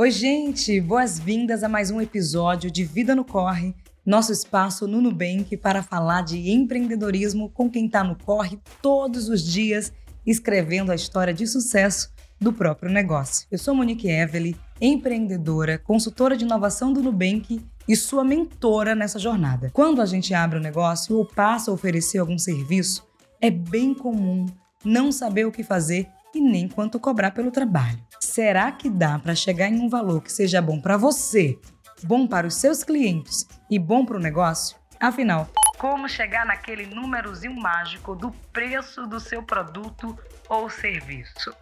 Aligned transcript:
Oi, 0.00 0.10
gente! 0.10 0.80
Boas-vindas 0.80 1.62
a 1.62 1.68
mais 1.68 1.90
um 1.90 2.00
episódio 2.00 2.70
de 2.70 2.84
Vida 2.84 3.14
no 3.14 3.22
Corre, 3.22 3.74
nosso 4.04 4.32
espaço 4.32 4.88
no 4.88 4.98
Nubank 4.98 5.54
para 5.58 5.82
falar 5.82 6.22
de 6.22 6.50
empreendedorismo 6.50 7.50
com 7.50 7.70
quem 7.70 7.84
está 7.84 8.02
no 8.02 8.16
corre 8.16 8.58
todos 8.80 9.28
os 9.28 9.44
dias, 9.44 9.92
escrevendo 10.26 10.90
a 10.90 10.94
história 10.94 11.34
de 11.34 11.46
sucesso 11.46 12.10
do 12.40 12.50
próprio 12.50 12.90
negócio. 12.90 13.46
Eu 13.50 13.58
sou 13.58 13.74
Monique 13.74 14.08
Evely, 14.08 14.56
empreendedora, 14.80 15.76
consultora 15.76 16.34
de 16.34 16.46
inovação 16.46 16.94
do 16.94 17.02
Nubank 17.02 17.60
e 17.86 17.94
sua 17.94 18.24
mentora 18.24 18.94
nessa 18.94 19.18
jornada. 19.18 19.68
Quando 19.70 20.00
a 20.00 20.06
gente 20.06 20.32
abre 20.32 20.56
o 20.56 20.60
um 20.60 20.64
negócio 20.64 21.14
ou 21.14 21.26
passa 21.26 21.70
a 21.70 21.74
oferecer 21.74 22.20
algum 22.20 22.38
serviço, 22.38 23.06
é 23.38 23.50
bem 23.50 23.92
comum 23.92 24.46
não 24.82 25.12
saber 25.12 25.44
o 25.44 25.52
que 25.52 25.62
fazer 25.62 26.08
e 26.34 26.40
nem 26.40 26.68
quanto 26.68 27.00
cobrar 27.00 27.30
pelo 27.32 27.50
trabalho. 27.50 27.98
Será 28.20 28.70
que 28.72 28.88
dá 28.88 29.18
para 29.18 29.34
chegar 29.34 29.68
em 29.68 29.80
um 29.80 29.88
valor 29.88 30.22
que 30.22 30.32
seja 30.32 30.60
bom 30.60 30.80
para 30.80 30.96
você, 30.96 31.58
bom 32.02 32.26
para 32.26 32.46
os 32.46 32.54
seus 32.54 32.84
clientes 32.84 33.46
e 33.70 33.78
bom 33.78 34.04
para 34.04 34.16
o 34.16 34.20
negócio? 34.20 34.76
Afinal, 34.98 35.48
como 35.78 36.08
chegar 36.08 36.44
naquele 36.44 36.86
númerozinho 36.86 37.54
mágico 37.54 38.14
do 38.14 38.30
preço 38.52 39.06
do 39.06 39.18
seu 39.18 39.42
produto 39.42 40.14
ou 40.48 40.68
serviço? 40.68 41.54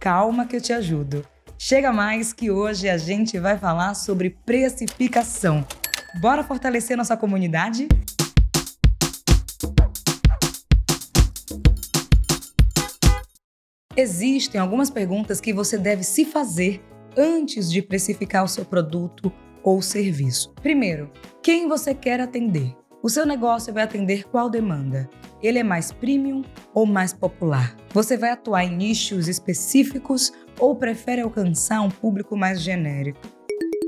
Calma 0.00 0.46
que 0.46 0.56
eu 0.56 0.60
te 0.60 0.72
ajudo. 0.72 1.22
Chega 1.58 1.92
mais 1.92 2.32
que 2.32 2.50
hoje 2.50 2.88
a 2.88 2.96
gente 2.96 3.38
vai 3.38 3.58
falar 3.58 3.94
sobre 3.94 4.30
precificação. 4.30 5.66
Bora 6.20 6.42
fortalecer 6.42 6.96
nossa 6.96 7.16
comunidade? 7.16 7.88
Existem 14.00 14.60
algumas 14.60 14.90
perguntas 14.90 15.40
que 15.40 15.52
você 15.52 15.76
deve 15.76 16.04
se 16.04 16.24
fazer 16.24 16.80
antes 17.16 17.68
de 17.68 17.82
precificar 17.82 18.44
o 18.44 18.48
seu 18.48 18.64
produto 18.64 19.32
ou 19.60 19.82
serviço. 19.82 20.54
Primeiro, 20.62 21.10
quem 21.42 21.66
você 21.66 21.92
quer 21.92 22.20
atender? 22.20 22.76
O 23.02 23.08
seu 23.08 23.26
negócio 23.26 23.74
vai 23.74 23.82
atender 23.82 24.22
qual 24.28 24.48
demanda? 24.48 25.10
Ele 25.42 25.58
é 25.58 25.64
mais 25.64 25.90
premium 25.90 26.44
ou 26.72 26.86
mais 26.86 27.12
popular? 27.12 27.76
Você 27.92 28.16
vai 28.16 28.30
atuar 28.30 28.62
em 28.62 28.76
nichos 28.76 29.26
específicos 29.26 30.32
ou 30.60 30.76
prefere 30.76 31.22
alcançar 31.22 31.80
um 31.80 31.90
público 31.90 32.36
mais 32.36 32.60
genérico? 32.60 33.18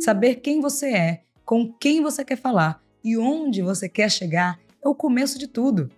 Saber 0.02 0.40
quem 0.40 0.60
você 0.60 0.86
é, 0.92 1.20
com 1.44 1.72
quem 1.74 2.02
você 2.02 2.24
quer 2.24 2.36
falar 2.36 2.82
e 3.04 3.16
onde 3.16 3.62
você 3.62 3.88
quer 3.88 4.10
chegar 4.10 4.58
é 4.84 4.88
o 4.88 4.94
começo 4.94 5.38
de 5.38 5.46
tudo. 5.46 5.88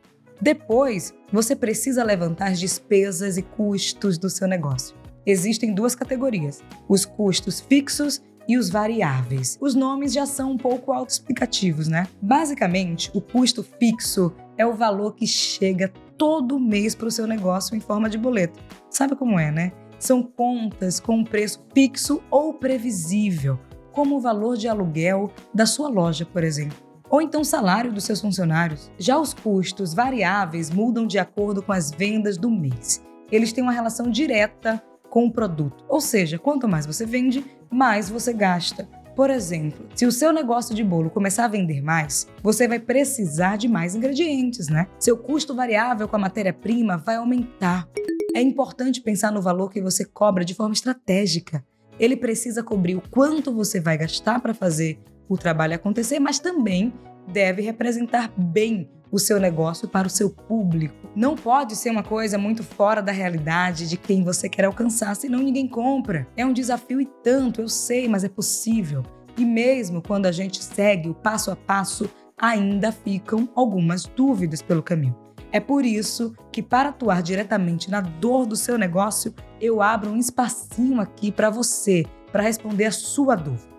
Depois, 0.42 1.14
você 1.32 1.54
precisa 1.54 2.02
levantar 2.02 2.50
as 2.50 2.58
despesas 2.58 3.36
e 3.36 3.42
custos 3.42 4.18
do 4.18 4.28
seu 4.28 4.48
negócio. 4.48 4.96
Existem 5.24 5.72
duas 5.72 5.94
categorias: 5.94 6.60
os 6.88 7.04
custos 7.04 7.60
fixos 7.60 8.20
e 8.48 8.58
os 8.58 8.68
variáveis. 8.68 9.56
Os 9.60 9.76
nomes 9.76 10.12
já 10.12 10.26
são 10.26 10.50
um 10.50 10.56
pouco 10.56 10.90
autoexplicativos, 10.90 11.86
né? 11.86 12.08
Basicamente, 12.20 13.08
o 13.14 13.20
custo 13.20 13.62
fixo 13.62 14.34
é 14.58 14.66
o 14.66 14.74
valor 14.74 15.14
que 15.14 15.28
chega 15.28 15.92
todo 16.18 16.58
mês 16.58 16.92
para 16.92 17.06
o 17.06 17.12
seu 17.12 17.28
negócio 17.28 17.76
em 17.76 17.80
forma 17.80 18.10
de 18.10 18.18
boleto. 18.18 18.58
Sabe 18.90 19.14
como 19.14 19.38
é, 19.38 19.52
né? 19.52 19.70
São 19.96 20.24
contas 20.24 20.98
com 20.98 21.18
um 21.18 21.24
preço 21.24 21.64
fixo 21.72 22.20
ou 22.28 22.54
previsível, 22.54 23.60
como 23.92 24.16
o 24.16 24.20
valor 24.20 24.56
de 24.56 24.66
aluguel 24.66 25.30
da 25.54 25.66
sua 25.66 25.88
loja, 25.88 26.26
por 26.26 26.42
exemplo 26.42 26.91
ou 27.12 27.20
então 27.20 27.42
o 27.42 27.44
salário 27.44 27.92
dos 27.92 28.04
seus 28.04 28.22
funcionários. 28.22 28.90
Já 28.98 29.18
os 29.18 29.34
custos 29.34 29.92
variáveis 29.92 30.70
mudam 30.70 31.06
de 31.06 31.18
acordo 31.18 31.62
com 31.62 31.70
as 31.70 31.90
vendas 31.90 32.38
do 32.38 32.50
mês. 32.50 33.04
Eles 33.30 33.52
têm 33.52 33.62
uma 33.62 33.72
relação 33.72 34.10
direta 34.10 34.82
com 35.10 35.26
o 35.26 35.30
produto, 35.30 35.84
ou 35.90 36.00
seja, 36.00 36.38
quanto 36.38 36.66
mais 36.66 36.86
você 36.86 37.04
vende, 37.04 37.44
mais 37.70 38.08
você 38.08 38.32
gasta. 38.32 38.88
Por 39.14 39.28
exemplo, 39.28 39.86
se 39.94 40.06
o 40.06 40.12
seu 40.12 40.32
negócio 40.32 40.74
de 40.74 40.82
bolo 40.82 41.10
começar 41.10 41.44
a 41.44 41.48
vender 41.48 41.82
mais, 41.82 42.26
você 42.42 42.66
vai 42.66 42.78
precisar 42.78 43.58
de 43.58 43.68
mais 43.68 43.94
ingredientes, 43.94 44.68
né? 44.68 44.86
Seu 44.98 45.18
custo 45.18 45.54
variável 45.54 46.08
com 46.08 46.16
a 46.16 46.18
matéria-prima 46.18 46.96
vai 46.96 47.16
aumentar. 47.16 47.86
É 48.34 48.40
importante 48.40 49.02
pensar 49.02 49.30
no 49.30 49.42
valor 49.42 49.70
que 49.70 49.82
você 49.82 50.02
cobra 50.02 50.46
de 50.46 50.54
forma 50.54 50.72
estratégica. 50.72 51.62
Ele 52.00 52.16
precisa 52.16 52.62
cobrir 52.62 52.96
o 52.96 53.02
quanto 53.10 53.52
você 53.52 53.78
vai 53.78 53.98
gastar 53.98 54.40
para 54.40 54.54
fazer 54.54 54.98
o 55.28 55.36
trabalho 55.36 55.74
acontecer, 55.74 56.18
mas 56.18 56.38
também 56.38 56.92
deve 57.26 57.62
representar 57.62 58.32
bem 58.36 58.90
o 59.10 59.18
seu 59.18 59.38
negócio 59.38 59.86
para 59.86 60.06
o 60.06 60.10
seu 60.10 60.30
público. 60.30 61.10
Não 61.14 61.36
pode 61.36 61.76
ser 61.76 61.90
uma 61.90 62.02
coisa 62.02 62.38
muito 62.38 62.62
fora 62.62 63.02
da 63.02 63.12
realidade 63.12 63.86
de 63.88 63.98
quem 63.98 64.24
você 64.24 64.48
quer 64.48 64.64
alcançar, 64.64 65.14
senão 65.14 65.38
ninguém 65.38 65.68
compra. 65.68 66.26
É 66.34 66.46
um 66.46 66.52
desafio 66.52 67.00
e 67.00 67.06
tanto, 67.22 67.60
eu 67.60 67.68
sei, 67.68 68.08
mas 68.08 68.24
é 68.24 68.28
possível. 68.28 69.02
E 69.36 69.44
mesmo 69.44 70.00
quando 70.02 70.26
a 70.26 70.32
gente 70.32 70.64
segue 70.64 71.10
o 71.10 71.14
passo 71.14 71.50
a 71.50 71.56
passo, 71.56 72.08
ainda 72.38 72.90
ficam 72.90 73.48
algumas 73.54 74.04
dúvidas 74.04 74.62
pelo 74.62 74.82
caminho. 74.82 75.16
É 75.52 75.60
por 75.60 75.84
isso 75.84 76.34
que, 76.50 76.62
para 76.62 76.88
atuar 76.88 77.22
diretamente 77.22 77.90
na 77.90 78.00
dor 78.00 78.46
do 78.46 78.56
seu 78.56 78.78
negócio, 78.78 79.34
eu 79.60 79.82
abro 79.82 80.10
um 80.10 80.16
espacinho 80.16 80.98
aqui 80.98 81.30
para 81.30 81.50
você, 81.50 82.06
para 82.32 82.42
responder 82.42 82.86
a 82.86 82.90
sua 82.90 83.36
dúvida. 83.36 83.71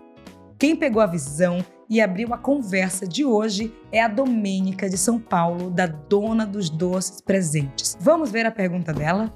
Quem 0.64 0.74
pegou 0.74 1.02
a 1.02 1.06
visão 1.06 1.58
e 1.90 2.00
abriu 2.00 2.32
a 2.32 2.38
conversa 2.38 3.06
de 3.06 3.22
hoje 3.22 3.70
é 3.92 4.02
a 4.02 4.08
Domênica 4.08 4.88
de 4.88 4.96
São 4.96 5.20
Paulo, 5.20 5.68
da 5.68 5.86
Dona 5.86 6.46
dos 6.46 6.70
Doces 6.70 7.20
Presentes. 7.20 7.98
Vamos 8.00 8.30
ver 8.30 8.46
a 8.46 8.50
pergunta 8.50 8.90
dela? 8.90 9.30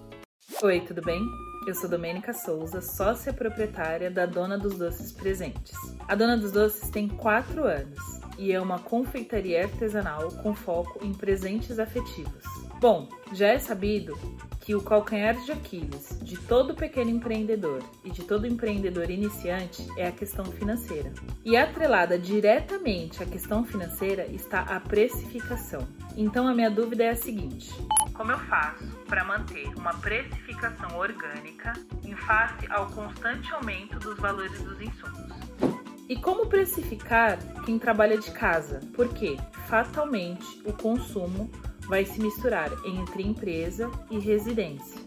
Oi, 0.63 0.81
tudo 0.81 1.03
bem? 1.03 1.21
Eu 1.67 1.75
sou 1.75 1.87
Domênica 1.87 2.33
Souza, 2.33 2.81
sócia 2.81 3.31
proprietária 3.31 4.11
da 4.11 4.25
Dona 4.25 4.57
dos 4.57 4.79
Doces 4.79 5.13
Presentes. 5.13 5.77
A 6.09 6.15
Dona 6.15 6.35
dos 6.35 6.51
Doces 6.51 6.89
tem 6.89 7.07
4 7.07 7.63
anos 7.63 8.01
e 8.39 8.51
é 8.51 8.59
uma 8.59 8.79
confeitaria 8.79 9.65
artesanal 9.65 10.29
com 10.43 10.55
foco 10.55 11.05
em 11.05 11.13
presentes 11.13 11.79
afetivos. 11.79 12.43
Bom, 12.81 13.09
já 13.33 13.49
é 13.49 13.59
sabido 13.59 14.17
que 14.61 14.73
o 14.73 14.81
calcanhar 14.81 15.35
de 15.45 15.51
Aquiles 15.51 16.17
de 16.23 16.37
todo 16.37 16.77
pequeno 16.77 17.11
empreendedor 17.11 17.83
e 18.05 18.11
de 18.11 18.23
todo 18.23 18.47
empreendedor 18.47 19.11
iniciante 19.11 19.85
é 19.97 20.07
a 20.07 20.13
questão 20.13 20.45
financeira. 20.45 21.13
E 21.45 21.57
atrelada 21.57 22.17
diretamente 22.17 23.21
à 23.21 23.27
questão 23.27 23.65
financeira 23.65 24.27
está 24.27 24.61
a 24.61 24.79
precificação. 24.79 25.89
Então 26.17 26.47
a 26.47 26.55
minha 26.55 26.71
dúvida 26.71 27.03
é 27.03 27.11
a 27.11 27.17
seguinte: 27.17 27.75
como 28.15 28.31
eu 28.31 28.39
faço 28.41 28.87
para 29.09 29.25
manter 29.25 29.67
uma 29.77 29.95
precificação 29.95 30.97
orgânica 30.97 31.73
em 32.05 32.15
face 32.15 32.65
ao 32.71 32.87
constante 32.91 33.53
aumento 33.53 33.99
dos 33.99 34.17
valores 34.19 34.63
dos 34.63 34.81
insumos? 34.81 35.33
E 36.09 36.17
como 36.17 36.47
precificar 36.47 37.39
quem 37.65 37.77
trabalha 37.77 38.17
de 38.17 38.31
casa? 38.31 38.81
Porque 38.95 39.37
fatalmente 39.67 40.63
o 40.65 40.73
consumo 40.73 41.51
vai 41.89 42.05
se 42.05 42.21
misturar 42.21 42.71
entre 42.85 43.23
empresa 43.23 43.91
e 44.11 44.19
residência. 44.19 45.01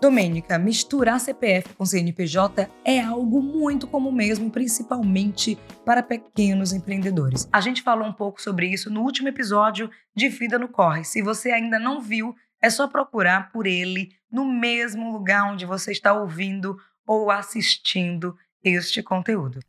Domênica, 0.00 0.58
misturar 0.58 1.20
CPF 1.20 1.74
com 1.74 1.86
CNPJ 1.86 2.68
é 2.84 3.00
algo 3.00 3.40
muito 3.40 3.86
comum 3.86 4.10
mesmo, 4.10 4.50
principalmente 4.50 5.56
para 5.84 6.02
pequenos 6.02 6.72
empreendedores. 6.72 7.48
A 7.52 7.60
gente 7.60 7.82
falou 7.82 8.08
um 8.08 8.12
pouco 8.12 8.42
sobre 8.42 8.66
isso 8.66 8.90
no 8.90 9.02
último 9.02 9.28
episódio 9.28 9.88
de 10.12 10.28
Vida 10.28 10.58
no 10.58 10.66
Corre. 10.66 11.04
Se 11.04 11.22
você 11.22 11.52
ainda 11.52 11.78
não 11.78 12.00
viu, 12.00 12.34
é 12.60 12.68
só 12.68 12.88
procurar 12.88 13.52
por 13.52 13.64
ele 13.64 14.10
no 14.28 14.44
mesmo 14.44 15.12
lugar 15.12 15.52
onde 15.52 15.64
você 15.64 15.92
está 15.92 16.12
ouvindo 16.12 16.76
ou 17.06 17.30
assistindo 17.30 18.36
este 18.64 19.04
conteúdo. 19.04 19.60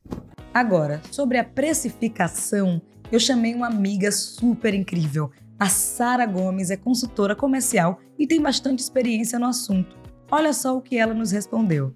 Agora, 0.52 1.00
sobre 1.12 1.38
a 1.38 1.44
precificação, 1.44 2.82
eu 3.12 3.20
chamei 3.20 3.54
uma 3.54 3.68
amiga 3.68 4.12
super 4.12 4.74
incrível. 4.74 5.32
A 5.64 5.70
Sara 5.70 6.26
Gomes 6.26 6.72
é 6.72 6.76
consultora 6.76 7.38
comercial 7.38 7.98
e 8.20 8.28
tem 8.28 8.42
bastante 8.42 8.80
experiência 8.80 9.40
no 9.40 9.46
assunto. 9.46 9.96
Olha 10.30 10.52
só 10.52 10.76
o 10.76 10.82
que 10.82 10.98
ela 10.98 11.14
nos 11.14 11.32
respondeu. 11.32 11.96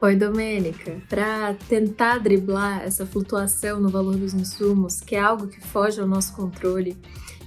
Oi, 0.00 0.14
Domênica. 0.14 1.02
Para 1.08 1.54
tentar 1.68 2.18
driblar 2.18 2.84
essa 2.84 3.04
flutuação 3.04 3.80
no 3.80 3.88
valor 3.88 4.14
dos 4.14 4.32
insumos, 4.32 5.00
que 5.00 5.16
é 5.16 5.20
algo 5.20 5.48
que 5.48 5.60
foge 5.60 6.00
ao 6.00 6.06
nosso 6.06 6.36
controle, 6.36 6.96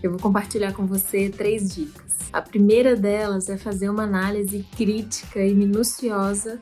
eu 0.03 0.11
vou 0.11 0.19
compartilhar 0.19 0.73
com 0.73 0.85
você 0.85 1.29
três 1.29 1.73
dicas. 1.73 2.11
A 2.33 2.41
primeira 2.41 2.93
delas 2.93 3.47
é 3.47 3.55
fazer 3.55 3.89
uma 3.89 4.03
análise 4.03 4.67
crítica 4.75 5.39
e 5.45 5.55
minuciosa 5.55 6.59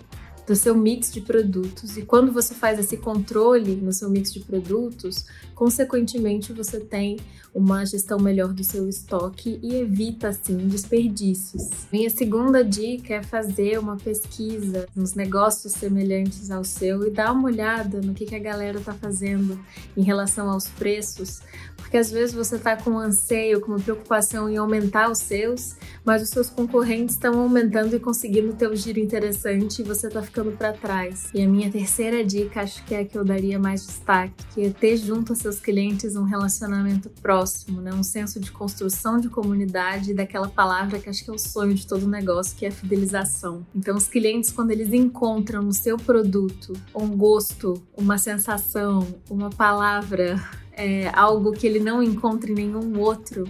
do 0.47 0.56
seu 0.56 0.75
mix 0.75 1.12
de 1.12 1.21
produtos. 1.21 1.97
E 1.97 2.03
quando 2.03 2.31
você 2.31 2.53
faz 2.53 2.80
esse 2.80 2.97
controle 2.97 3.75
no 3.75 3.92
seu 3.92 4.09
mix 4.09 4.31
de 4.31 4.39
produtos, 4.39 5.25
consequentemente 5.53 6.53
você 6.53 6.80
tem 6.80 7.18
uma 7.53 7.86
gestão 7.86 8.19
melhor 8.19 8.51
do 8.51 8.63
seu 8.65 8.89
estoque 8.89 9.59
e 9.63 9.75
evita 9.75 10.27
assim 10.27 10.57
desperdícios. 10.68 11.69
Minha 11.89 12.09
segunda 12.09 12.62
dica 12.63 13.15
é 13.15 13.24
fazer 13.24 13.80
uma 13.80 13.95
pesquisa 13.95 14.86
nos 14.94 15.13
negócios 15.13 15.71
semelhantes 15.71 16.51
ao 16.51 16.65
seu 16.65 17.07
e 17.07 17.09
dar 17.09 17.31
uma 17.31 17.47
olhada 17.47 18.01
no 18.01 18.13
que, 18.13 18.25
que 18.25 18.36
a 18.36 18.39
galera 18.39 18.80
está 18.80 18.94
fazendo 18.94 19.57
em 19.95 20.03
relação 20.03 20.50
aos 20.50 20.68
preços, 20.68 21.42
porque 21.85 21.97
às 21.97 22.09
vezes 22.09 22.33
você 22.33 22.55
está 22.55 22.75
com 22.75 22.91
um 22.91 22.99
anseio, 22.99 23.61
com 23.61 23.71
uma 23.71 23.79
preocupação 23.79 24.49
em 24.49 24.57
aumentar 24.57 25.11
os 25.11 25.19
seus, 25.19 25.75
mas 26.03 26.23
os 26.23 26.29
seus 26.29 26.49
concorrentes 26.49 27.13
estão 27.13 27.39
aumentando 27.39 27.95
e 27.95 27.99
conseguindo 27.99 28.53
ter 28.53 28.67
um 28.67 28.75
giro 28.75 28.99
interessante 28.99 29.81
e 29.81 29.83
você 29.83 30.07
está 30.07 30.19
ficando 30.21 30.51
para 30.51 30.73
trás. 30.73 31.29
E 31.31 31.43
a 31.43 31.47
minha 31.47 31.71
terceira 31.71 32.25
dica, 32.25 32.61
acho 32.61 32.83
que 32.85 32.95
é 32.95 33.01
a 33.01 33.05
que 33.05 33.15
eu 33.15 33.23
daria 33.23 33.59
mais 33.59 33.85
destaque, 33.85 34.33
que 34.51 34.65
é 34.65 34.69
ter 34.71 34.97
junto 34.97 35.33
aos 35.33 35.39
seus 35.39 35.59
clientes 35.59 36.15
um 36.15 36.23
relacionamento 36.23 37.07
próximo, 37.21 37.79
né? 37.81 37.93
um 37.93 38.03
senso 38.03 38.39
de 38.39 38.51
construção 38.51 39.19
de 39.19 39.29
comunidade 39.29 40.11
daquela 40.13 40.49
palavra 40.49 40.97
que 40.97 41.07
acho 41.07 41.23
que 41.23 41.29
é 41.29 41.33
o 41.33 41.37
sonho 41.37 41.75
de 41.75 41.85
todo 41.85 42.07
negócio, 42.07 42.57
que 42.57 42.65
é 42.65 42.69
a 42.69 42.71
fidelização. 42.71 43.63
Então, 43.75 43.95
os 43.95 44.07
clientes, 44.07 44.51
quando 44.51 44.71
eles 44.71 44.91
encontram 44.91 45.61
no 45.61 45.71
seu 45.71 45.97
produto 45.97 46.73
um 46.95 47.09
gosto, 47.09 47.75
uma 47.95 48.17
sensação, 48.17 49.07
uma 49.29 49.51
palavra, 49.51 50.41
é, 50.75 51.10
algo 51.13 51.51
que 51.51 51.66
ele 51.66 51.80
não 51.80 52.04
encontra 52.04 52.51
em 52.51 52.56
nenhum 52.56 53.00
outro, 53.00 53.48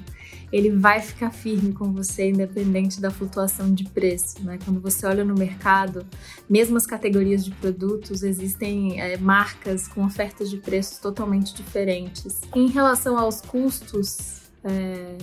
ele 0.51 0.69
vai 0.69 1.01
ficar 1.01 1.31
firme 1.31 1.73
com 1.73 1.91
você, 1.91 2.29
independente 2.29 3.01
da 3.01 3.11
flutuação 3.11 3.73
de 3.73 3.83
preço. 3.85 4.43
Né? 4.43 4.57
Quando 4.63 4.79
você 4.79 5.05
olha 5.05 5.25
no 5.25 5.33
mercado, 5.33 6.05
mesmo 6.49 6.77
as 6.77 6.85
categorias 6.85 7.43
de 7.43 7.51
produtos, 7.51 8.23
existem 8.23 9.01
é, 9.01 9.17
marcas 9.17 9.87
com 9.87 10.05
ofertas 10.05 10.49
de 10.49 10.57
preços 10.57 10.97
totalmente 10.97 11.53
diferentes. 11.53 12.41
Em 12.55 12.67
relação 12.67 13.17
aos 13.17 13.41
custos, 13.41 14.43
é, 14.63 15.17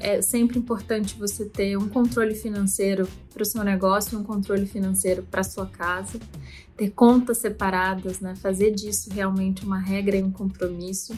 é, 0.00 0.22
sempre 0.22 0.58
importante 0.58 1.16
você 1.18 1.44
ter 1.44 1.76
um 1.76 1.88
controle 1.88 2.34
financeiro 2.34 3.06
para 3.32 3.42
o 3.42 3.46
seu 3.46 3.62
negócio, 3.62 4.18
um 4.18 4.24
controle 4.24 4.66
financeiro 4.66 5.22
para 5.22 5.42
sua 5.42 5.66
casa 5.66 6.18
ter 6.78 6.90
contas 6.90 7.38
separadas, 7.38 8.20
né? 8.20 8.36
Fazer 8.36 8.70
disso 8.70 9.10
realmente 9.12 9.66
uma 9.66 9.80
regra 9.80 10.16
e 10.16 10.22
um 10.22 10.30
compromisso 10.30 11.12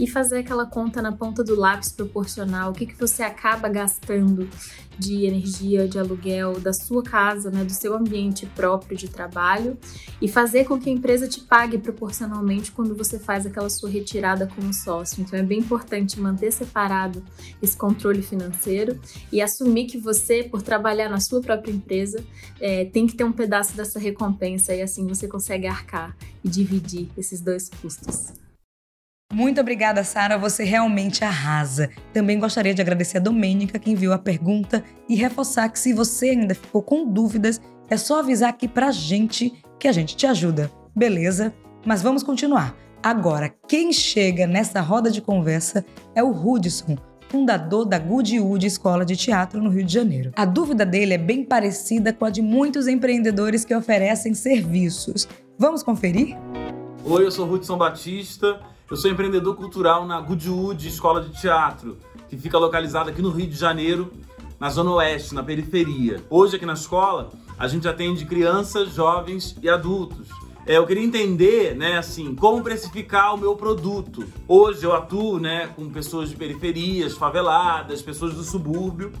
e 0.00 0.06
fazer 0.06 0.38
aquela 0.38 0.64
conta 0.64 1.02
na 1.02 1.12
ponta 1.12 1.44
do 1.44 1.54
lápis 1.54 1.92
proporcional, 1.92 2.70
o 2.70 2.74
que, 2.74 2.86
que 2.86 2.98
você 2.98 3.22
acaba 3.22 3.68
gastando 3.68 4.48
de 4.98 5.24
energia, 5.26 5.88
de 5.88 5.98
aluguel 5.98 6.60
da 6.60 6.72
sua 6.72 7.02
casa, 7.02 7.50
né, 7.50 7.64
do 7.64 7.72
seu 7.72 7.94
ambiente 7.94 8.46
próprio 8.46 8.96
de 8.96 9.08
trabalho 9.08 9.76
e 10.20 10.28
fazer 10.28 10.64
com 10.64 10.78
que 10.78 10.88
a 10.88 10.92
empresa 10.92 11.26
te 11.26 11.40
pague 11.40 11.78
proporcionalmente 11.78 12.70
quando 12.70 12.94
você 12.94 13.18
faz 13.18 13.46
aquela 13.46 13.68
sua 13.68 13.90
retirada 13.90 14.46
como 14.54 14.72
sócio. 14.72 15.22
Então 15.22 15.38
é 15.38 15.42
bem 15.42 15.58
importante 15.58 16.20
manter 16.20 16.52
separado 16.52 17.22
esse 17.60 17.76
controle 17.76 18.22
financeiro 18.22 18.98
e 19.30 19.40
assumir 19.40 19.86
que 19.86 19.98
você, 19.98 20.42
por 20.44 20.62
trabalhar 20.62 21.08
na 21.08 21.20
sua 21.20 21.40
própria 21.40 21.72
empresa, 21.72 22.22
é, 22.60 22.84
tem 22.84 23.06
que 23.06 23.16
ter 23.16 23.24
um 23.24 23.32
pedaço 23.32 23.76
dessa 23.76 23.98
recompensa 23.98 24.74
e 24.74 24.82
assim 24.82 25.01
você 25.06 25.28
consegue 25.28 25.66
arcar 25.66 26.16
e 26.44 26.48
dividir 26.48 27.08
esses 27.16 27.40
dois 27.40 27.68
custos. 27.68 28.32
Muito 29.32 29.60
obrigada, 29.60 30.04
Sara. 30.04 30.36
Você 30.36 30.62
realmente 30.62 31.24
arrasa. 31.24 31.88
Também 32.12 32.38
gostaria 32.38 32.74
de 32.74 32.82
agradecer 32.82 33.16
a 33.16 33.20
Domênica 33.20 33.78
que 33.78 33.90
enviou 33.90 34.12
a 34.12 34.18
pergunta 34.18 34.84
e 35.08 35.14
reforçar 35.14 35.70
que 35.70 35.78
se 35.78 35.94
você 35.94 36.30
ainda 36.30 36.54
ficou 36.54 36.82
com 36.82 37.10
dúvidas, 37.10 37.58
é 37.88 37.96
só 37.96 38.20
avisar 38.20 38.50
aqui 38.50 38.68
pra 38.68 38.90
gente 38.90 39.52
que 39.78 39.88
a 39.88 39.92
gente 39.92 40.16
te 40.16 40.26
ajuda. 40.26 40.70
Beleza? 40.94 41.54
Mas 41.84 42.02
vamos 42.02 42.22
continuar. 42.22 42.76
Agora, 43.02 43.52
quem 43.66 43.90
chega 43.90 44.46
nessa 44.46 44.80
roda 44.80 45.10
de 45.10 45.22
conversa 45.22 45.84
é 46.14 46.22
o 46.22 46.30
Hudson, 46.30 46.96
fundador 47.32 47.84
da 47.84 47.98
Goodwood 47.98 48.64
Escola 48.64 49.04
de 49.04 49.16
Teatro 49.16 49.60
no 49.60 49.70
Rio 49.70 49.84
de 49.84 49.92
Janeiro. 49.92 50.30
A 50.36 50.44
dúvida 50.44 50.86
dele 50.86 51.14
é 51.14 51.18
bem 51.18 51.42
parecida 51.42 52.12
com 52.12 52.24
a 52.24 52.30
de 52.30 52.40
muitos 52.40 52.86
empreendedores 52.86 53.64
que 53.64 53.74
oferecem 53.74 54.34
serviços. 54.34 55.26
Vamos 55.58 55.82
conferir? 55.82 56.36
Oi, 57.04 57.26
eu 57.26 57.30
sou 57.32 57.50
Hudson 57.50 57.76
Batista 57.76 58.60
eu 58.92 58.96
sou 58.98 59.10
empreendedor 59.10 59.56
cultural 59.56 60.06
na 60.06 60.20
Goodwood 60.20 60.86
Escola 60.86 61.22
de 61.22 61.40
Teatro, 61.40 61.96
que 62.28 62.36
fica 62.36 62.58
localizada 62.58 63.10
aqui 63.10 63.22
no 63.22 63.30
Rio 63.30 63.46
de 63.46 63.56
Janeiro, 63.56 64.12
na 64.60 64.68
Zona 64.68 64.90
Oeste, 64.90 65.34
na 65.34 65.42
periferia. 65.42 66.22
Hoje, 66.28 66.56
aqui 66.56 66.66
na 66.66 66.74
escola, 66.74 67.30
a 67.58 67.66
gente 67.66 67.88
atende 67.88 68.26
crianças, 68.26 68.92
jovens 68.92 69.56
e 69.62 69.68
adultos. 69.70 70.28
É, 70.64 70.76
eu 70.76 70.86
queria 70.86 71.02
entender, 71.02 71.74
né, 71.74 71.98
assim, 71.98 72.34
como 72.34 72.62
precificar 72.62 73.34
o 73.34 73.38
meu 73.38 73.56
produto. 73.56 74.24
Hoje 74.46 74.84
eu 74.84 74.94
atuo, 74.94 75.40
né, 75.40 75.68
com 75.74 75.90
pessoas 75.90 76.30
de 76.30 76.36
periferias, 76.36 77.14
faveladas, 77.14 78.00
pessoas 78.00 78.34
do 78.34 78.44
subúrbio, 78.44 79.12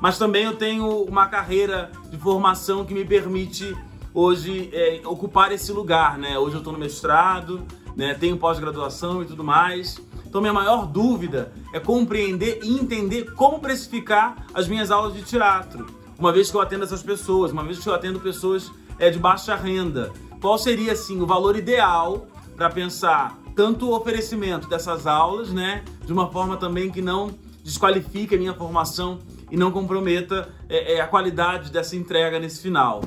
mas 0.00 0.18
também 0.18 0.44
eu 0.44 0.56
tenho 0.56 1.02
uma 1.04 1.26
carreira 1.26 1.92
de 2.10 2.16
formação 2.18 2.84
que 2.84 2.92
me 2.92 3.04
permite 3.04 3.76
hoje 4.12 4.70
é, 4.72 5.00
ocupar 5.04 5.52
esse 5.52 5.72
lugar, 5.72 6.18
né? 6.18 6.38
Hoje 6.38 6.56
eu 6.56 6.58
estou 6.58 6.72
no 6.72 6.78
mestrado, 6.78 7.64
né? 7.96 8.14
tenho 8.14 8.36
pós-graduação 8.36 9.22
e 9.22 9.26
tudo 9.26 9.44
mais. 9.44 10.00
Então, 10.26 10.40
minha 10.40 10.52
maior 10.52 10.86
dúvida 10.86 11.52
é 11.72 11.80
compreender 11.80 12.60
e 12.62 12.78
entender 12.78 13.32
como 13.34 13.60
precificar 13.60 14.46
as 14.52 14.68
minhas 14.68 14.90
aulas 14.90 15.14
de 15.14 15.22
teatro, 15.22 15.86
uma 16.18 16.32
vez 16.32 16.50
que 16.50 16.56
eu 16.56 16.60
atendo 16.60 16.84
essas 16.84 17.02
pessoas, 17.02 17.50
uma 17.50 17.64
vez 17.64 17.78
que 17.78 17.88
eu 17.88 17.94
atendo 17.94 18.20
pessoas 18.20 18.70
é, 18.98 19.10
de 19.10 19.18
baixa 19.18 19.54
renda. 19.54 20.12
Qual 20.40 20.56
seria, 20.56 20.92
assim, 20.92 21.20
o 21.20 21.26
valor 21.26 21.56
ideal 21.56 22.26
para 22.56 22.70
pensar 22.70 23.38
tanto 23.56 23.88
o 23.88 23.96
oferecimento 23.96 24.68
dessas 24.68 25.04
aulas, 25.04 25.52
né, 25.52 25.82
de 26.06 26.12
uma 26.12 26.30
forma 26.30 26.56
também 26.56 26.90
que 26.90 27.02
não 27.02 27.30
desqualifique 27.64 28.36
a 28.36 28.38
minha 28.38 28.54
formação 28.54 29.18
e 29.50 29.56
não 29.56 29.72
comprometa 29.72 30.48
é, 30.68 30.94
é, 30.94 31.00
a 31.00 31.08
qualidade 31.08 31.72
dessa 31.72 31.96
entrega 31.96 32.38
nesse 32.38 32.62
final. 32.62 33.00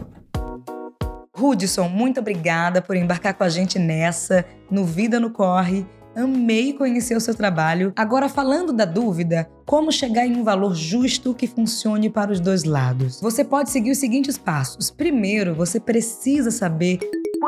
Hudson, 1.38 1.88
muito 1.88 2.20
obrigada 2.20 2.82
por 2.82 2.98
embarcar 2.98 3.34
com 3.34 3.46
a 3.46 3.50
gente 3.50 3.80
nessa, 3.80 4.46
no 4.70 4.84
Vida 4.84 5.20
no 5.20 5.32
Corre. 5.32 5.86
Amei 6.14 6.74
conhecer 6.74 7.16
o 7.16 7.22
seu 7.22 7.34
trabalho. 7.34 7.94
Agora, 7.96 8.28
falando 8.28 8.74
da 8.74 8.84
dúvida, 8.84 9.50
como 9.66 9.92
chegar 9.92 10.28
em 10.28 10.36
um 10.36 10.44
valor 10.44 10.76
justo 10.76 11.34
que 11.34 11.48
funcione 11.48 12.10
para 12.10 12.32
os 12.32 12.42
dois 12.42 12.66
lados? 12.66 13.22
Você 13.22 13.46
pode 13.46 13.70
seguir 13.70 13.92
os 13.92 13.98
seguintes 13.98 14.38
passos. 14.38 14.92
Primeiro, 14.92 15.56
você 15.56 15.80
precisa 15.80 16.52
saber 16.52 17.00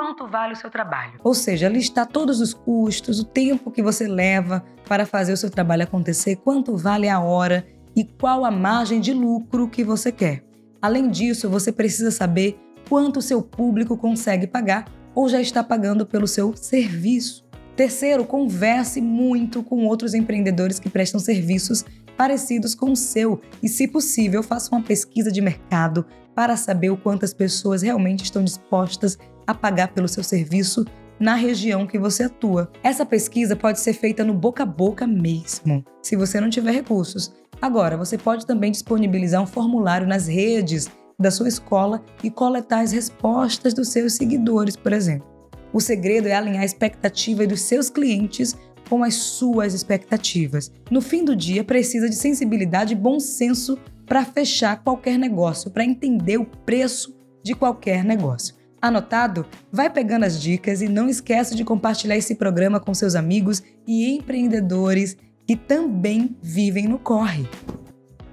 quanto 0.04 0.28
vale 0.28 0.52
o 0.52 0.56
seu 0.58 0.70
trabalho. 0.70 1.14
Ou 1.24 1.34
seja, 1.34 1.70
listar 1.70 2.06
todos 2.06 2.42
os 2.42 2.54
custos, 2.54 3.22
o 3.22 3.24
tempo 3.24 3.72
que 3.72 3.82
você 3.82 4.06
leva 4.06 4.62
para 4.86 5.06
fazer 5.06 5.32
o 5.32 5.38
seu 5.38 5.50
trabalho 5.50 5.84
acontecer, 5.84 6.36
quanto 6.36 6.76
vale 6.76 7.08
a 7.08 7.22
hora 7.22 7.66
e 7.96 8.04
qual 8.04 8.44
a 8.44 8.52
margem 8.52 9.00
de 9.00 9.14
lucro 9.14 9.70
que 9.70 9.82
você 9.82 10.12
quer. 10.12 10.44
Além 10.82 11.10
disso, 11.10 11.50
você 11.50 11.72
precisa 11.72 12.12
saber 12.12 12.60
quanto 12.90 13.22
seu 13.22 13.42
público 13.42 13.96
consegue 13.96 14.46
pagar 14.46 14.92
ou 15.16 15.30
já 15.30 15.40
está 15.40 15.64
pagando 15.64 16.06
pelo 16.06 16.28
seu 16.28 16.54
serviço. 16.54 17.46
Terceiro, 17.74 18.26
converse 18.26 19.00
muito 19.00 19.64
com 19.64 19.86
outros 19.86 20.14
empreendedores 20.14 20.80
que 20.80 20.90
prestam 20.90 21.18
serviços 21.18 21.86
parecidos 22.18 22.76
com 22.76 22.92
o 22.92 22.96
seu 22.96 23.40
e, 23.64 23.70
se 23.70 23.88
possível, 23.88 24.44
faça 24.44 24.70
uma 24.76 24.84
pesquisa 24.84 25.32
de 25.32 25.40
mercado 25.40 26.06
para 26.36 26.58
saber 26.58 26.90
o 26.90 26.98
quanto 26.98 27.24
as 27.24 27.34
pessoas 27.34 27.82
realmente 27.82 28.24
estão 28.24 28.44
dispostas 28.44 29.18
a 29.45 29.54
pagar 29.54 29.90
pelo 29.90 30.07
seu 30.07 30.24
serviço 30.24 30.86
na 31.19 31.36
região 31.36 31.88
que 31.88 32.00
você 32.00 32.24
atua. 32.24 32.71
Essa 32.83 33.06
pesquisa 33.06 33.56
pode 33.56 33.80
ser 33.80 33.94
feita 33.94 34.23
no 34.23 34.33
boca 34.33 34.64
a 34.64 34.66
boca 34.66 35.07
mesmo, 35.07 35.83
se 36.02 36.16
você 36.16 36.40
não 36.40 36.50
tiver 36.50 36.71
recursos. 36.71 37.33
Agora, 37.62 37.95
você 37.95 38.18
pode 38.18 38.45
também 38.45 38.71
disponibilizar 38.71 39.42
um 39.42 39.47
formulário 39.47 40.06
nas 40.07 40.28
redes 40.28 40.90
da 41.19 41.31
sua 41.31 41.47
escola 41.47 42.04
e 42.23 42.30
coletar 42.30 42.81
as 42.81 42.92
respostas 42.92 43.73
dos 43.73 43.90
seus 43.90 44.14
seguidores, 44.14 44.76
por 44.76 44.92
exemplo. 44.92 45.28
O 45.71 45.80
segredo 45.80 46.28
é 46.28 46.33
alinhar 46.33 46.62
a 46.62 46.66
expectativa 46.66 47.47
dos 47.47 47.62
seus 47.62 47.90
clientes 47.90 48.56
com 48.90 49.04
as 49.04 49.16
suas 49.16 49.73
expectativas. 49.73 50.71
No 50.92 51.02
fim 51.02 51.23
do 51.23 51.35
dia, 51.35 51.64
precisa 51.64 52.09
de 52.09 52.16
sensibilidade 52.16 52.94
e 52.94 52.97
bom 52.97 53.19
senso 53.19 53.78
para 54.06 54.26
fechar 54.26 54.83
qualquer 54.83 55.18
negócio, 55.18 55.71
para 55.71 55.85
entender 55.85 56.38
o 56.38 56.45
preço 56.45 57.16
de 57.44 57.56
qualquer 57.56 58.04
negócio. 58.04 58.56
Anotado? 58.83 59.45
Vai 59.71 59.90
pegando 59.90 60.25
as 60.25 60.42
dicas 60.42 60.81
e 60.81 60.90
não 60.90 61.07
esqueça 61.07 61.56
de 61.56 61.63
compartilhar 61.63 62.18
esse 62.18 62.35
programa 62.35 62.81
com 62.81 62.94
seus 62.94 63.16
amigos 63.16 63.63
e 63.87 64.13
empreendedores 64.13 65.16
que 65.47 65.56
também 65.56 66.35
vivem 66.42 66.85
no 66.85 66.99
corre. 66.99 67.47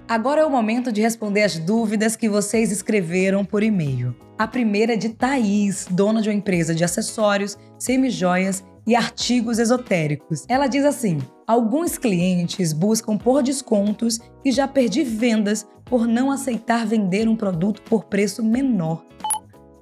Agora 0.08 0.40
é 0.40 0.44
o 0.44 0.50
momento 0.50 0.90
de 0.90 1.00
responder 1.00 1.44
as 1.44 1.56
dúvidas 1.56 2.16
que 2.16 2.28
vocês 2.28 2.72
escreveram 2.72 3.44
por 3.44 3.62
e-mail. 3.62 4.12
A 4.36 4.48
primeira 4.48 4.94
é 4.94 4.96
de 4.96 5.10
Thaís, 5.10 5.86
dona 5.88 6.20
de 6.20 6.28
uma 6.28 6.34
empresa 6.34 6.74
de 6.74 6.82
acessórios, 6.82 7.56
semijoias 7.78 8.64
e 8.84 8.96
artigos 8.96 9.60
esotéricos. 9.60 10.46
Ela 10.48 10.66
diz 10.66 10.84
assim: 10.84 11.18
Alguns 11.46 11.96
clientes 11.96 12.72
buscam 12.72 13.16
por 13.16 13.40
descontos 13.40 14.18
e 14.44 14.50
já 14.50 14.66
perdi 14.66 15.04
vendas 15.04 15.64
por 15.84 16.08
não 16.08 16.28
aceitar 16.28 16.84
vender 16.84 17.28
um 17.28 17.36
produto 17.36 17.82
por 17.82 18.06
preço 18.06 18.42
menor. 18.42 19.06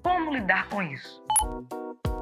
Como 0.03 0.33
lidar 0.33 0.69
com 0.69 0.83
isso? 0.83 1.23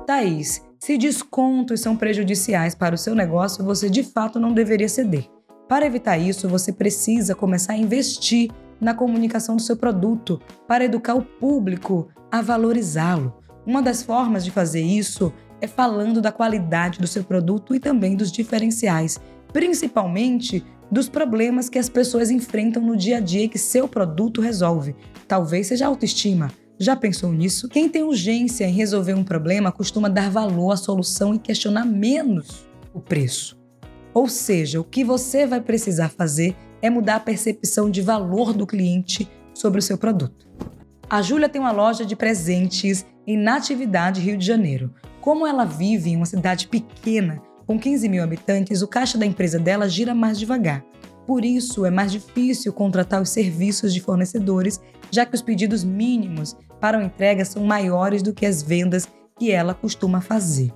Thaís, 0.06 0.62
se 0.78 0.96
descontos 0.96 1.80
são 1.80 1.96
prejudiciais 1.96 2.74
para 2.74 2.94
o 2.94 2.98
seu 2.98 3.14
negócio, 3.14 3.64
você 3.64 3.90
de 3.90 4.02
fato 4.02 4.38
não 4.38 4.52
deveria 4.52 4.88
ceder. 4.88 5.28
Para 5.68 5.86
evitar 5.86 6.16
isso, 6.16 6.48
você 6.48 6.72
precisa 6.72 7.34
começar 7.34 7.72
a 7.72 7.76
investir 7.76 8.50
na 8.80 8.94
comunicação 8.94 9.56
do 9.56 9.62
seu 9.62 9.76
produto 9.76 10.40
para 10.68 10.84
educar 10.84 11.14
o 11.14 11.22
público 11.22 12.08
a 12.30 12.40
valorizá-lo. 12.40 13.34
Uma 13.66 13.82
das 13.82 14.02
formas 14.02 14.44
de 14.44 14.50
fazer 14.50 14.82
isso 14.82 15.32
é 15.60 15.66
falando 15.66 16.20
da 16.20 16.30
qualidade 16.30 17.00
do 17.00 17.06
seu 17.06 17.24
produto 17.24 17.74
e 17.74 17.80
também 17.80 18.14
dos 18.14 18.30
diferenciais, 18.30 19.18
principalmente 19.52 20.64
dos 20.90 21.08
problemas 21.08 21.68
que 21.68 21.78
as 21.78 21.88
pessoas 21.88 22.30
enfrentam 22.30 22.82
no 22.82 22.96
dia 22.96 23.16
a 23.16 23.20
dia 23.20 23.48
que 23.48 23.58
seu 23.58 23.88
produto 23.88 24.40
resolve. 24.40 24.94
Talvez 25.26 25.66
seja 25.66 25.86
autoestima, 25.86 26.52
Já 26.78 26.94
pensou 26.94 27.32
nisso? 27.32 27.68
Quem 27.68 27.88
tem 27.88 28.02
urgência 28.02 28.66
em 28.66 28.72
resolver 28.72 29.14
um 29.14 29.24
problema 29.24 29.72
costuma 29.72 30.08
dar 30.08 30.30
valor 30.30 30.72
à 30.72 30.76
solução 30.76 31.34
e 31.34 31.38
questionar 31.38 31.86
menos 31.86 32.68
o 32.92 33.00
preço. 33.00 33.58
Ou 34.12 34.28
seja, 34.28 34.80
o 34.80 34.84
que 34.84 35.02
você 35.02 35.46
vai 35.46 35.60
precisar 35.60 36.10
fazer 36.10 36.54
é 36.82 36.90
mudar 36.90 37.16
a 37.16 37.20
percepção 37.20 37.90
de 37.90 38.02
valor 38.02 38.52
do 38.52 38.66
cliente 38.66 39.26
sobre 39.54 39.78
o 39.78 39.82
seu 39.82 39.96
produto. 39.96 40.46
A 41.08 41.22
Júlia 41.22 41.48
tem 41.48 41.60
uma 41.60 41.72
loja 41.72 42.04
de 42.04 42.14
presentes 42.14 43.06
em 43.26 43.38
Natividade, 43.38 44.20
Rio 44.20 44.36
de 44.36 44.44
Janeiro. 44.44 44.92
Como 45.20 45.46
ela 45.46 45.64
vive 45.64 46.10
em 46.10 46.16
uma 46.16 46.26
cidade 46.26 46.68
pequena, 46.68 47.40
com 47.66 47.78
15 47.78 48.08
mil 48.08 48.22
habitantes, 48.22 48.82
o 48.82 48.88
caixa 48.88 49.16
da 49.16 49.24
empresa 49.24 49.58
dela 49.58 49.88
gira 49.88 50.14
mais 50.14 50.38
devagar. 50.38 50.84
Por 51.26 51.44
isso, 51.44 51.84
é 51.84 51.90
mais 51.90 52.12
difícil 52.12 52.72
contratar 52.72 53.20
os 53.20 53.30
serviços 53.30 53.92
de 53.92 54.00
fornecedores, 54.00 54.80
já 55.10 55.26
que 55.26 55.34
os 55.34 55.42
pedidos 55.42 55.84
mínimos 55.84 56.56
para 56.80 56.98
a 56.98 57.04
entrega 57.04 57.44
são 57.44 57.64
maiores 57.64 58.22
do 58.22 58.34
que 58.34 58.46
as 58.46 58.62
vendas 58.62 59.08
que 59.38 59.50
ela 59.50 59.74
costuma 59.74 60.20
fazer. 60.20 60.72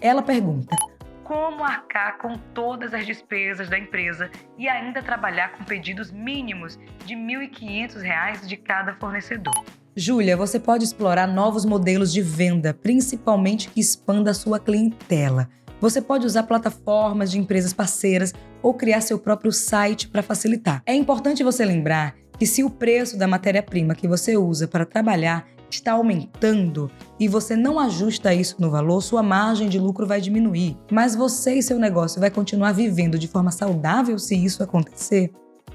Ela 0.00 0.22
pergunta: 0.22 0.76
como 1.24 1.62
arcar 1.62 2.18
com 2.18 2.36
todas 2.54 2.92
as 2.92 3.06
despesas 3.06 3.68
da 3.68 3.78
empresa 3.78 4.30
e 4.58 4.68
ainda 4.68 5.02
trabalhar 5.02 5.52
com 5.52 5.64
pedidos 5.64 6.10
mínimos 6.10 6.78
de 7.06 7.14
R$ 7.14 7.48
1.500 7.48 8.46
de 8.46 8.56
cada 8.56 8.94
fornecedor? 8.94 9.54
Júlia, 9.94 10.36
você 10.36 10.58
pode 10.58 10.84
explorar 10.84 11.26
novos 11.26 11.64
modelos 11.64 12.12
de 12.12 12.22
venda, 12.22 12.72
principalmente 12.72 13.68
que 13.68 13.80
expanda 13.80 14.30
a 14.30 14.34
sua 14.34 14.58
clientela. 14.58 15.48
Você 15.80 16.00
pode 16.00 16.26
usar 16.26 16.42
plataformas 16.44 17.30
de 17.30 17.38
empresas 17.38 17.72
parceiras 17.72 18.32
ou 18.62 18.74
criar 18.74 19.00
seu 19.00 19.18
próprio 19.18 19.52
site 19.52 20.08
para 20.08 20.22
facilitar. 20.22 20.82
É 20.84 20.94
importante 20.94 21.42
você 21.42 21.64
lembrar 21.64 22.14
que 22.40 22.46
se 22.46 22.64
o 22.64 22.70
preço 22.70 23.18
da 23.18 23.28
matéria-prima 23.28 23.94
que 23.94 24.08
você 24.08 24.34
usa 24.34 24.66
para 24.66 24.86
trabalhar 24.86 25.46
está 25.70 25.92
aumentando 25.92 26.90
e 27.18 27.28
você 27.28 27.54
não 27.54 27.78
ajusta 27.78 28.32
isso 28.32 28.56
no 28.58 28.70
valor, 28.70 29.02
sua 29.02 29.22
margem 29.22 29.68
de 29.68 29.78
lucro 29.78 30.06
vai 30.06 30.22
diminuir. 30.22 30.74
Mas 30.90 31.14
você 31.14 31.56
e 31.56 31.62
seu 31.62 31.78
negócio 31.78 32.18
vai 32.18 32.30
continuar 32.30 32.72
vivendo 32.72 33.18
de 33.18 33.28
forma 33.28 33.50
saudável 33.50 34.18
se 34.18 34.34
isso 34.34 34.62
acontecer? 34.62 35.30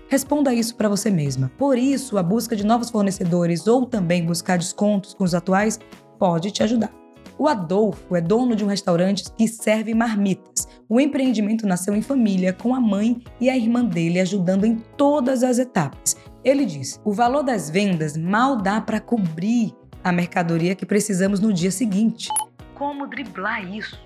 Responda 0.08 0.56
isso 0.56 0.76
para 0.76 0.90
você 0.90 1.12
mesma. 1.12 1.52
Por 1.56 1.78
isso, 1.78 2.18
a 2.18 2.24
busca 2.24 2.56
de 2.56 2.66
novos 2.66 2.90
fornecedores 2.90 3.68
ou 3.68 3.86
também 3.86 4.26
buscar 4.26 4.58
descontos 4.58 5.14
com 5.14 5.24
os 5.24 5.36
atuais 5.36 5.80
pode 6.18 6.50
te 6.50 6.64
ajudar. 6.64 6.92
O 7.38 7.48
Adolfo 7.48 8.16
é 8.16 8.22
dono 8.22 8.56
de 8.56 8.64
um 8.64 8.68
restaurante 8.68 9.26
que 9.38 9.48
serve 9.48 9.94
marmitas. 9.94 10.68
O 10.88 11.00
empreendimento 11.02 11.68
nasceu 11.68 11.96
em 11.96 12.02
família, 12.02 12.54
com 12.54 12.74
a 12.74 12.80
mãe 12.80 13.22
e 13.42 13.50
a 13.50 13.58
irmã 13.58 13.84
dele 13.84 14.20
ajudando 14.20 14.66
em 14.66 14.78
todas 14.96 15.44
as 15.44 15.60
etapas. 15.60 16.16
Ele 16.46 16.64
diz: 16.64 17.02
o 17.04 17.12
valor 17.12 17.42
das 17.42 17.70
vendas 17.70 18.16
mal 18.16 18.56
dá 18.56 18.80
para 18.80 19.02
cobrir 19.02 19.74
a 20.04 20.12
mercadoria 20.12 20.76
que 20.76 20.86
precisamos 20.86 21.40
no 21.40 21.52
dia 21.52 21.72
seguinte. 21.72 22.30
Como 22.76 23.08
driblar 23.08 23.68
isso? 23.68 24.00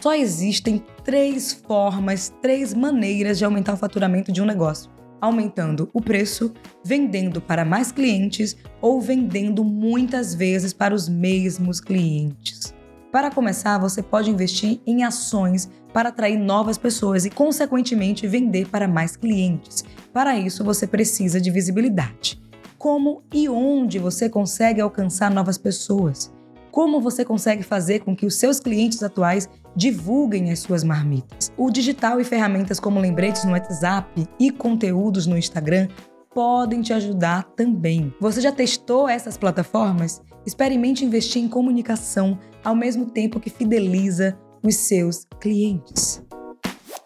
Só 0.00 0.14
existem 0.14 0.82
três 1.04 1.52
formas, 1.52 2.34
três 2.40 2.72
maneiras 2.74 3.38
de 3.38 3.44
aumentar 3.44 3.74
o 3.74 3.76
faturamento 3.76 4.32
de 4.32 4.40
um 4.40 4.46
negócio 4.46 4.94
aumentando 5.24 5.88
o 5.94 6.02
preço, 6.02 6.52
vendendo 6.84 7.40
para 7.40 7.64
mais 7.64 7.90
clientes 7.90 8.56
ou 8.78 9.00
vendendo 9.00 9.64
muitas 9.64 10.34
vezes 10.34 10.74
para 10.74 10.94
os 10.94 11.08
mesmos 11.08 11.80
clientes. 11.80 12.73
Para 13.14 13.30
começar, 13.30 13.78
você 13.78 14.02
pode 14.02 14.28
investir 14.28 14.80
em 14.84 15.04
ações 15.04 15.70
para 15.92 16.08
atrair 16.08 16.36
novas 16.36 16.76
pessoas 16.76 17.24
e, 17.24 17.30
consequentemente, 17.30 18.26
vender 18.26 18.66
para 18.68 18.88
mais 18.88 19.14
clientes. 19.14 19.84
Para 20.12 20.36
isso, 20.36 20.64
você 20.64 20.84
precisa 20.84 21.40
de 21.40 21.48
visibilidade. 21.48 22.42
Como 22.76 23.22
e 23.32 23.48
onde 23.48 24.00
você 24.00 24.28
consegue 24.28 24.80
alcançar 24.80 25.30
novas 25.30 25.56
pessoas? 25.56 26.34
Como 26.72 27.00
você 27.00 27.24
consegue 27.24 27.62
fazer 27.62 28.00
com 28.00 28.16
que 28.16 28.26
os 28.26 28.34
seus 28.34 28.58
clientes 28.58 29.00
atuais 29.00 29.48
divulguem 29.76 30.50
as 30.50 30.58
suas 30.58 30.82
marmitas? 30.82 31.52
O 31.56 31.70
digital 31.70 32.20
e 32.20 32.24
ferramentas 32.24 32.80
como 32.80 32.98
lembretes 32.98 33.44
no 33.44 33.52
WhatsApp 33.52 34.28
e 34.40 34.50
conteúdos 34.50 35.24
no 35.24 35.38
Instagram 35.38 35.86
podem 36.34 36.82
te 36.82 36.92
ajudar 36.92 37.44
também. 37.54 38.12
Você 38.20 38.40
já 38.40 38.50
testou 38.50 39.08
essas 39.08 39.36
plataformas? 39.36 40.20
Experimente 40.46 41.04
investir 41.04 41.42
em 41.42 41.48
comunicação 41.48 42.38
ao 42.62 42.74
mesmo 42.74 43.06
tempo 43.06 43.40
que 43.40 43.50
fideliza 43.50 44.38
os 44.62 44.76
seus 44.76 45.26
clientes. 45.40 46.22